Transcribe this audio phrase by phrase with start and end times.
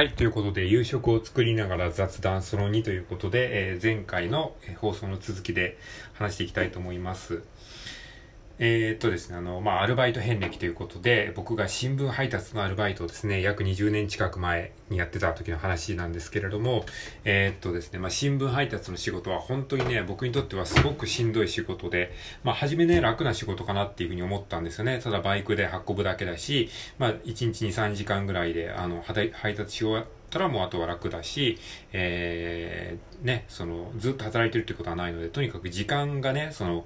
[0.00, 0.12] はい。
[0.14, 5.76] ということで、夕食を作りながら雑談その2ということで、えー、前回の放送の続きで
[6.14, 7.42] 話していきたいと思います。
[8.62, 16.84] えー、っとですね、あの、まあ、アルバイト遍歴ということで、僕が新聞配達のアルバイトをですね、約20年近く前にやってた時の話なんですけれども、
[17.24, 22.12] えー、っとですね、まあ、新聞配達の仕事は本当にね、僕にとってはすごくしんどい仕事で、
[22.44, 25.00] まあ、初めね、楽な仕事かなっていうふうに思ったんですよね。
[25.02, 26.68] ただバイクで運ぶだけだし、
[26.98, 31.58] まあ、1日2、3時間ぐらいで、あの、配達し終わったらもうあとは楽だし、
[31.94, 36.84] えー、ね、その、ずっと働いてるってことはないので、とにかく時間がね、その、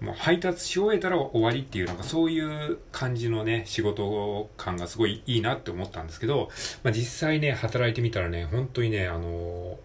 [0.00, 6.50] もう配達し終えたら終わりっていう、なんかそういう感じのね、仕事感がすごいいいなって思ったんですけど、
[6.84, 9.78] まあ実際ね、働いてみたらね、本当にね、あの、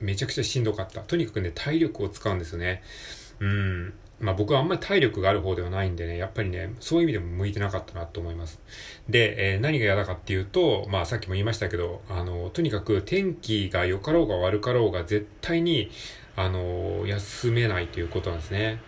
[0.00, 1.00] めちゃくちゃしんどかった。
[1.00, 2.82] とにかくね、体力を使うんですよね。
[3.40, 3.94] うん。
[4.20, 8.60] まあ僕はあんまり体力がある方ではないんでね、やっぱりね、そういう意味でも向いてなかったなと思います。
[9.08, 15.90] で、えー、何が嫌だかっていうと、まあさっきも言いましたけど、あの、とにかく天気が良かろうが悪かろうが絶対に、
[16.36, 18.80] あの、休めないということなんですね。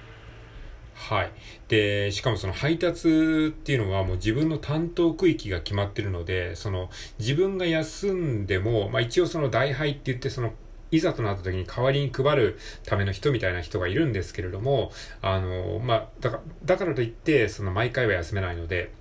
[1.00, 1.32] はい。
[1.68, 3.08] で、しかもその配達
[3.48, 10.52] っていうのはもう自分の担当区域が決まってるので、その自分が休んでも、まあ一応その代配って言ってその
[10.90, 14.92] いざとなった時に代わりに配るための人みたいな人がいるんですけれども、
[15.22, 18.92] あの、まあ、だから、だからといって、その毎回は休めないので、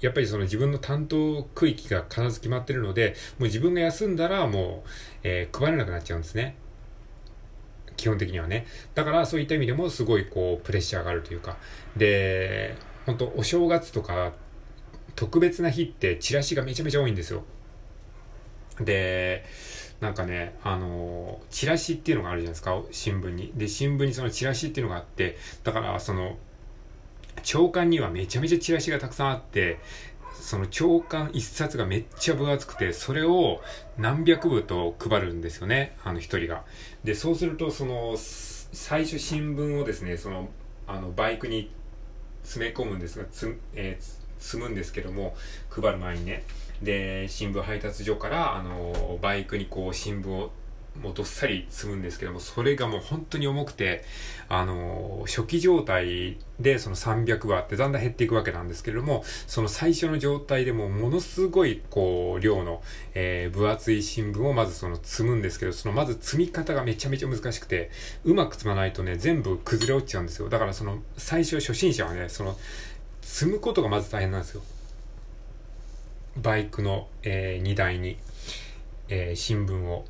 [0.00, 4.88] やっぱりその自分の担当区域が必ず決まってるので、もう自分が休んだらもう、
[5.24, 6.54] えー、配れなくなっちゃうんですね。
[7.98, 8.66] 基本的にはね。
[8.94, 11.58] だからそういった意味でもすごいこうプレッシャーがあるというか。
[11.96, 14.32] で、本当お正月とか
[15.14, 17.42] 特別な日ってチラシがめちゃめちゃ多いんですよ。
[18.80, 19.44] で、
[20.00, 23.52] なんかね、あの、チラシっていうのがあるじゃないですか、新聞に。
[23.56, 26.38] で、新聞にそのチラシっていうのがあって、だからその、
[27.42, 29.80] 長官にはめちゃめちゃチラシがたくさんあって、
[30.40, 33.60] その長官一冊がめっちゃ分厚くて、それを
[33.96, 36.64] 何百部と配るんですよね、あの一人が。
[37.04, 40.48] で、そうすると、その、最初新聞をですね、その、
[40.86, 41.70] あの、バイクに
[42.42, 44.04] 詰め込むんですが、つ、えー、
[44.38, 45.36] 積むんですけども、
[45.70, 46.44] 配る前にね。
[46.82, 50.52] で、新聞配達所から、あの、バイクにこう、新聞を
[51.02, 54.04] もうどっさり積むんですけども、それがもう本当に重くて、
[54.48, 62.82] あの初期状態でその300話ってだんだん減っていくわけなんですけれども、その最初の状態でもものすごいこう、量の、
[63.14, 67.90] えー、分厚い新聞をまずその積むんですけど、そのまず積み方がめちゃめちゃ難しくて、
[68.24, 70.48] うまく積まないとね、全部崩れ落ちちゃうんですよ。
[70.48, 72.56] だからその最初初心者はね、その
[73.22, 74.62] 積むことがまず大変なんですよ。
[76.36, 78.16] バイクの、えー、荷台に、
[79.08, 80.04] えー、新聞を。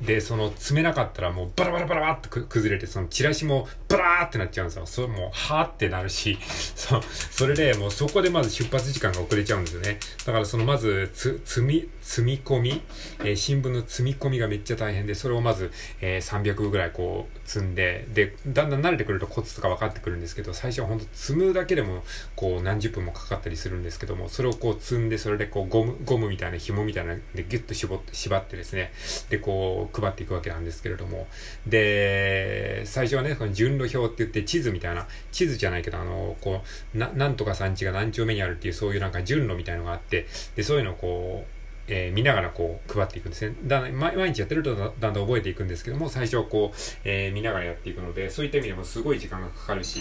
[0.00, 4.86] で、その、詰めなかったらもうバラバラバラバラって崩れて、そのチラシもバラーってなっちゃうんですよ。
[4.86, 6.38] それも、はーってなるし、
[6.74, 9.98] そう、それでもうそこでまず出発時間が遅れちゃうんですよね。
[10.24, 12.82] だからそのまず、つ、積み、積み込み、
[13.20, 22.02] えー、新聞の積み込みがめっちゃ大変で、それをまず、えー、300ぐらいこう、積んで、で、だんだん慣れてくるとコツとか分かってくるんですけど、最初はほんと積むだけでも、
[22.36, 28.92] こう、何十分もかかったりするんですけども、それをこう積んで、それでこう、ゴム、ゴムみたいな紐みたいなでギュッと絞って、縛ってですね、
[29.28, 31.26] で、こう、配っていくわけなんですけれども、
[31.66, 36.62] で、最初はね、この順路表って言って地図みたいな、地図じゃないけど、あの、こ
[36.94, 43.56] う、な、なんとか産地が何丁目にあるっていう、そういうなんか順路みたいのがあって、で、そういうのをこう、えー、見ながらこう配っていくんですね。
[43.64, 50.00] だ毎日やってるとだんだん覚えていくんですけども、最初はこう、えー、見ながらやっていくので、そういった意味でもすごい時間がかかるし、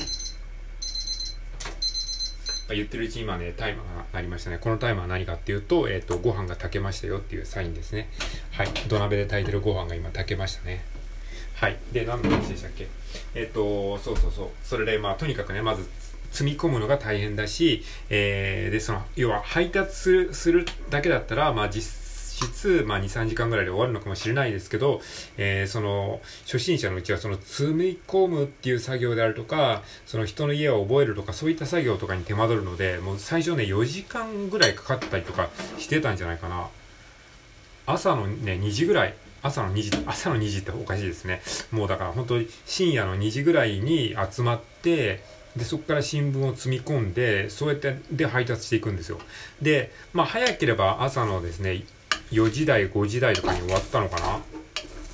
[2.75, 4.57] 言ってるうちに今ね、タイマーがありましたね。
[4.59, 8.09] このタイマーは何かっていうと、えっ、ー、と、ご飯が炊けましたよっていうサインですね。
[8.51, 8.67] はい。
[8.87, 10.83] 土鍋で炊いてるご飯が今炊けましたね。
[11.55, 11.77] はい。
[11.91, 12.87] で、何の話でしたっけ？
[13.35, 14.47] えっ、ー、と、そうそうそう。
[14.63, 15.89] それで、まあ、とにかくね、まず、
[16.31, 22.08] 積み込むのが大変だし、えー、で、その、要は配達する、するだけだったら、まあ実
[22.45, 25.01] 質、まあ2、3時間ぐらいで終わるのかもしれないですけど、
[25.37, 36.67] えー、その、初心者のうちはその積み込むっていう作業であるとか、その人の家を覚えるとか、そういった作業とかに手間取るので、もう最初ね、4時間ぐらいかかったりとかしてたんじゃないかな。
[37.85, 41.41] 朝のね、2時ぐらい、朝の2時、朝の2時っておかしいですね。
[41.71, 45.23] もうだから本当に深夜の2時ぐらいに集まって、
[45.55, 49.19] で、そこから新聞を積み込んで、そうやって、で、配達していくんですよ。
[49.61, 51.83] で、まあ、早ければ朝のですね、
[52.31, 54.41] 4時台、5時台とかに終わったのかな？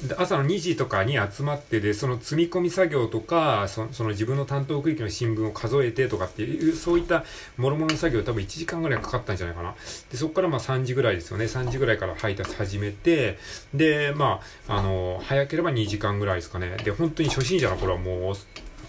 [0.07, 7.23] で朝の2時とかに集まってで、その積み込み作業とか、そその自分の担当区域の新聞を数えてとかっていう、そういった
[7.57, 9.73] 諸々の作業多分1時間ぐらいかかったんじゃないかな。
[10.11, 11.45] で、そこからまあ3時ぐらいですよね。
[11.45, 13.39] 3時ぐらいから配達始めて、
[13.73, 16.75] で、まあ、あの、早ければ2時間ぐらいですかね。
[16.83, 18.35] で、本当に初心者の頃はもう、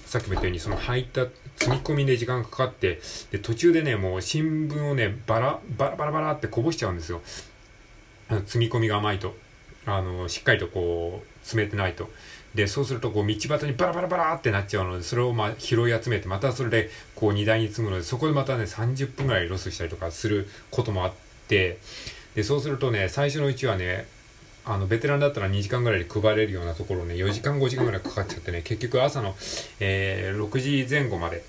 [0.06, 3.00] さっきも言ったように、その配達、積み込みで時間かかって、
[3.30, 7.22] で、途中でね、もう新聞をね、バラ、バラバラバラってこぼしちゃうんですよ。
[8.46, 9.36] 積み込みが甘いと、
[9.86, 12.10] あの、しっかりとこう、詰めてないと。
[12.54, 21.12] で、そうすると、こう、道端にバラバラバラってなっちゃうので、それをまあ、拾い集めて、またそれで、こう、荷台に積むので、そこでまたね、30分ぐらいロスしたりとかすることもあっ
[21.48, 21.78] て、
[22.34, 24.08] で、そうするとね、最初のうちはね、
[24.64, 29.36] あの、ベテランだったら2時間ぐらいで配れるようなところね、4時間5時間ぐらいかかっちゃってね、結局朝の、
[29.78, 31.44] えー、6時前後まで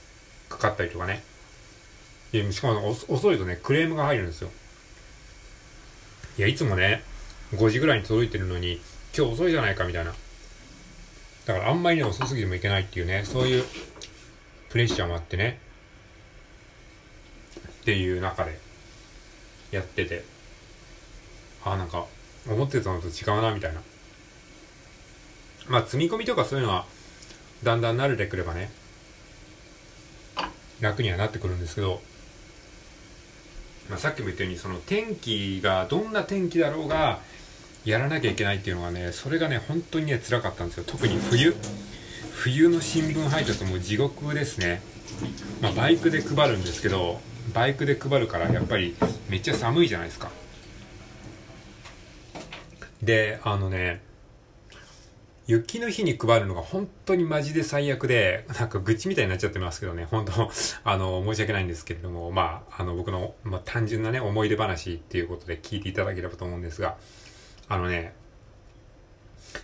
[0.50, 1.24] かかったりとかね。
[2.32, 4.50] でしかも遅いとね、クレームが入るんですよ。
[6.38, 7.02] いや、いつもね、
[7.56, 8.80] 5時ぐらいに届いてるのに、
[9.18, 10.14] 今日遅いじゃないかみたいな。
[11.46, 13.64] だからあんまりね、遅すぎてもいけないっていうね、そういう
[14.70, 15.60] プレッシャーもあってね。
[17.82, 18.60] っていう中で
[19.72, 20.26] やってて、
[21.64, 22.06] ああ、なんか、
[22.48, 23.82] 思ってたのと違うな、みたいな。
[25.68, 26.86] まあ、積み込みとかそういうのは、
[27.64, 28.70] だんだん慣れてくればね、
[30.82, 32.02] 楽にはなってくるんですけど、
[33.90, 37.20] まあ、さっきも言ったようにその天気がどんな天気だろうが
[37.86, 40.84] やらなきゃいけないっていうのがねそれがね本当にね辛かったんですよ。
[40.86, 41.56] 特に冬。
[42.34, 44.82] 冬の新聞配達も地獄ですね、
[45.60, 47.20] まあ、バイクで配るんですけど
[47.54, 48.96] バイクで配るからやっぱり
[49.28, 50.30] めっちゃ寒いじゃないですか。
[53.02, 54.02] であのね
[55.48, 60.52] 雪の日に配るのが本当にマジで最悪で、なんか愚痴みたいになっちゃってますけどね、本当
[60.84, 66.98] あの、申し訳ないんですけれども、まあ、あの、僕の、まあ、単純なね、思い出話っていうことで聞いていただければと思うんですが、
[67.70, 68.14] あのね、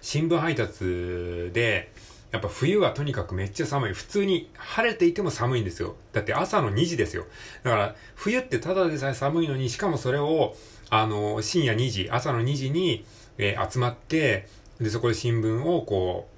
[0.01, 1.91] 新聞配達で、
[2.31, 3.93] やっぱ冬はとにかくめっちゃ寒い。
[3.93, 5.95] 普通に晴れていても寒いんですよ。
[6.13, 7.25] だって朝の2時ですよ。
[7.61, 10.55] だから冬ってただでさえ寒いのに、しかもそれを、
[10.89, 13.05] あの、深夜2時、朝の2時に、
[13.37, 14.47] えー、集まって、
[14.79, 16.33] で、そこで新聞をこう、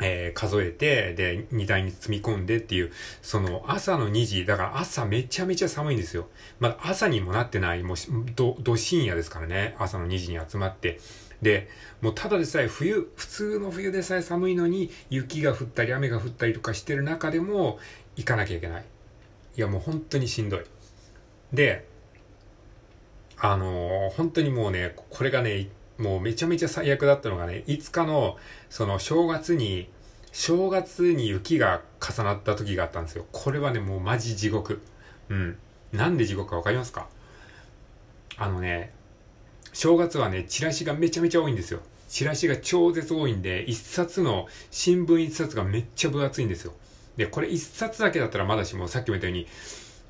[0.00, 6.28] えー、数えて、で、荷台に積み込んでっていう、その朝の2時、だから朝めちゃめちゃ寒いんですよ。
[6.60, 7.96] まだ朝にもなってない、もう、
[8.36, 11.00] ど、ど深夜ですからね、朝の2時に集まって。
[11.42, 11.68] で、
[12.00, 17.78] もうただでさえ冬、普通の冬でさえ寒いのに、雪が降ったり雨が降ったりとかしてる中でも、
[18.16, 18.84] 行かなきゃいけない。
[19.56, 20.64] いや、もう本当にしんどい。
[21.52, 21.86] で、
[23.36, 25.68] あのー、本当にもうね、これがね、
[25.98, 28.36] もうめちゃめちゃ最悪だったのがね、5日の、
[28.70, 29.90] その正月に、
[30.32, 33.26] 正月に雪が重なった時があったんですよ。
[33.32, 34.80] これはね、もうマジ地獄。
[35.28, 35.58] うん。
[35.92, 37.08] なんで地獄かわかりますか？
[38.36, 38.92] あのね、
[39.72, 41.80] 正月はね、チラシがめちゃめちゃ多いんですよ。
[42.08, 46.72] チラシが超絶多いんで、一冊の新聞一冊がめっちゃ分厚いんですよ。
[47.16, 49.46] で、これ一冊だけだったらまだしも、さっきも言ったように、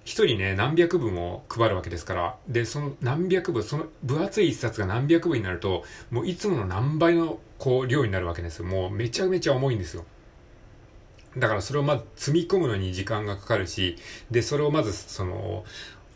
[0.09, 8.65] 一人ね、何百部も配るわけですから、で、その何百部、その分厚い一冊が何百部になると、もういつもの何倍のこう量になるわけですよ。
[8.65, 10.07] もうめちゃめちゃ重いんですよ。
[11.37, 13.97] だからそれをまず積み込むのに時間がかかるし、
[14.31, 15.67] で、それをまずその、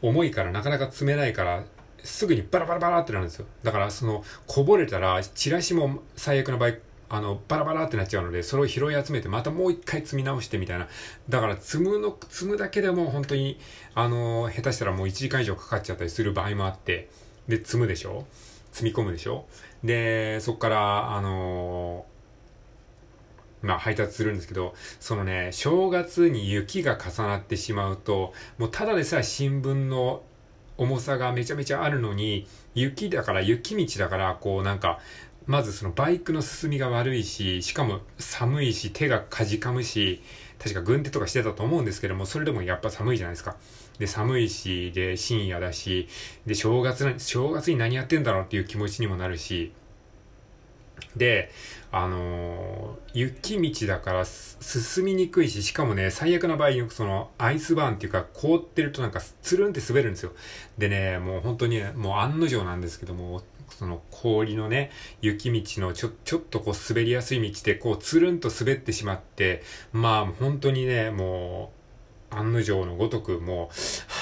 [0.00, 1.62] 重いからなかなか積めないから、
[2.02, 3.46] すぐにバラバラバラってなるんですよ。
[3.62, 6.72] だからその、こぼれたら、チラシも最悪の場合、
[7.14, 10.88] あの、バラバラってなっちゃうので、それを拾い集めて、またもう一回積み直してみたいな。
[11.28, 13.60] だから、積むの、積むだけでも本当に、
[13.94, 17.10] あの、下手したらもう1時間以上かかっちゃったりする場合もあって、
[17.48, 18.26] で、積むでしょ？
[18.72, 19.44] 積み込むでしょ？
[19.84, 22.06] で、そっから、あの
[23.60, 30.22] まあ配達するんですけど、そのね、正月に雪が重なってしまうと、もうただでさえ新聞の
[30.78, 34.98] 重さがめちゃめちゃあるのに、雪だから、雪道だから、こうなんか、
[35.46, 40.22] まずそのバイクの進みが悪いし、しかも寒いし、手がかじかむし、
[40.58, 43.56] 確か軍手とかしてたと思うんですけども、それでもやっぱ寒いじゃないですか。
[43.98, 46.08] で、寒いし、で、深夜だし、
[46.46, 49.72] で、正月、正月に何やってんだろうっていう気持ちにもなるし、
[51.16, 51.50] で、
[51.90, 60.32] あのー、雪道だから進みにくいし、しかもね、最悪な場合よくそのアイスバーンっていうか凍ってるとなんかつるんって滑るんですよ。
[60.78, 64.90] でね、もう本当に、もう案の定なんですけども、その氷のね、
[65.20, 71.72] 雪道のちょ、ちょっとこう滑りやすい道でこうつるんと滑ってしまって、まあ本当にね、も
[72.32, 73.70] う、案の定のごとくも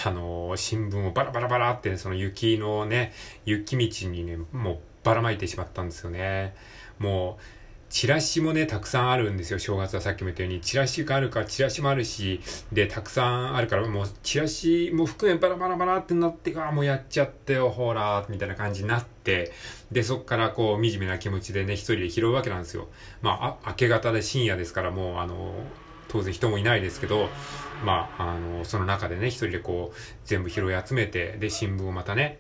[0.04, 3.12] う、あのー、新聞をバラバラバラって、ねその雪のね、
[3.44, 6.54] 雪道にね、もうばらまいてしまったんですよね。
[6.98, 7.59] もう、
[7.90, 9.58] チラシもね、たくさんあるんですよ。
[9.58, 10.60] 正月はさっきも言ったように。
[10.60, 12.40] チラシがあるから、チラシもあるし、
[12.72, 19.50] で、たくさんあるから、もう、チラシも含めバラバラバラってなって、ああ、もうやっちゃってよ、ほら、みたいな感じになって、
[19.90, 22.86] で、そっからこう、惨めな気持ちでね、一人で拾うわけなんですよ。
[23.22, 25.52] まああ、明け方で深夜ですから、もう、あの、
[26.06, 27.28] 当然人もいないですけど、
[27.84, 32.38] まあ、あの、その中でね、一人でこう、全部拾い集めて、で、新聞をまたね、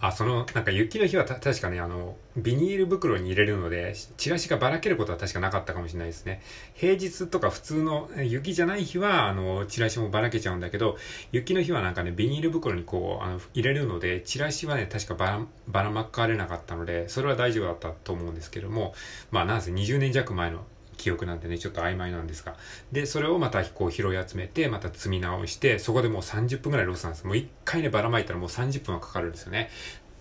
[0.00, 6.40] あ、その、なんか雪の日はた確かね、あの、ビニール袋に入れるので、チラシがばらけることは確かなかったかもしれないですね。
[6.74, 10.96] 平日とか普通の雪じゃない日は、あの、チラシもばらけちゃうんだけど、
[11.32, 18.94] 雪の日はなんかね、ビニール袋にこう、あの、入れるので、チラシはね、確かばら、ばらまかれなかったので、それは大丈夫だったと思うんですけども、
[19.30, 20.64] まあ、なんせ20年弱前の
[21.00, 22.54] 記憶なんてね、ちょっと曖昧なんですが。
[22.92, 27.26] で、それをまたこう拾い集めて、また積み直して、そこでもう30分くらいロスなんです。
[27.26, 29.70] もう一回ね、ばらまいたらもう30分はかかるんですよね。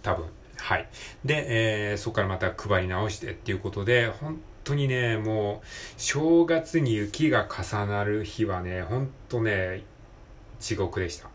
[0.01, 0.25] 多分。
[0.57, 0.87] はい。
[1.25, 5.67] で、えー、そこからまた配り直してっていうことで、本当にね、もう、
[5.97, 9.83] 正月に雪が重なる日はね、本当ね、
[10.59, 11.29] 地獄でした。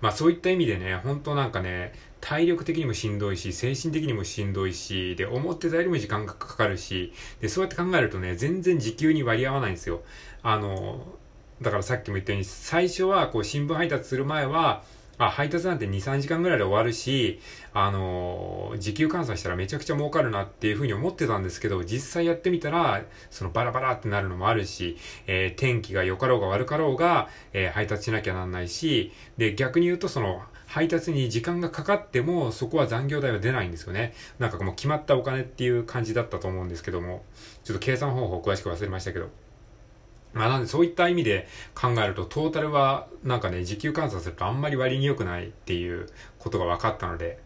[0.00, 1.92] まあそういった意味でね、本当なんかね、
[2.24, 7.12] 体力的にもしんどいし、精神的にもしんどいし、で、思ってたよりも時間がかかるし、
[7.42, 10.00] で、そうやって考えるとね、全然時給に割り合わないんですよ。
[10.42, 11.06] あの、
[11.60, 14.84] だからさっきも言ったように、最初はこう新聞配達する前は、
[15.18, 17.40] あ、配達なんて2、3時間ぐらいで終わるし、
[17.74, 30.42] あの、時給換算したらめちゃくちゃ儲かるなっていうふうに思ってたんですけど、実際やってみたら、そのバラバラってなるのもあるし、えー、天気が良かろうが悪かろうが、えー、配達しなきゃなんないし、で、逆に言うとその、
[30.74, 34.12] 配達に時間がかかっても、そこは残業代は出ないんですよね。
[34.40, 37.22] なんかもう決まったお金っていう感じだったと思うんですけども、
[37.62, 39.28] ちょっと計算方法詳しく忘れましたけど。
[40.32, 46.08] まあなんでそういった意味で考えるとトータルはなんかね時給換算するとあんまり割に良くないっていう
[46.40, 47.38] ことが分かったので。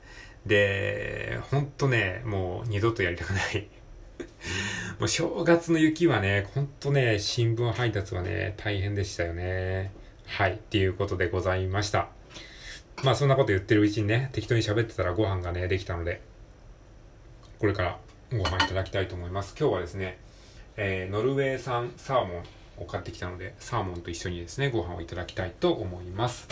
[0.46, 3.68] でほんとねもう二度とやりたくない。
[4.98, 9.92] もう正月の雪はねほんとね新聞配達はね大変でしたよね。
[10.24, 12.17] はいっていうことでございました。
[13.04, 16.20] まあそんなこと言ってるうちにね適当に喋ってたらご飯がねできたので
[17.58, 17.98] これから
[18.30, 20.18] ご飯いただきたいと思います今日はですね
[20.80, 22.42] えー、ノルウェー産サーモン
[22.76, 26.46] を買ってきたので、サーモンと一緒にですね、ご飯をいただきたいと思います。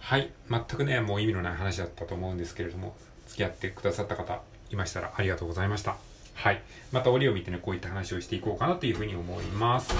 [0.00, 0.32] はい。
[0.50, 2.96] 全くね、もう意味のない話だったと思うんですけれども、
[3.28, 5.96] 付き合ってくださった方いましたらありがとうございました。
[6.34, 6.60] はい。
[6.90, 9.94] また折を見てね、こういった話をしていこうかなというふうに思います。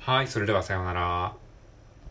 [0.00, 0.26] はい。
[0.26, 1.43] それではさようなら。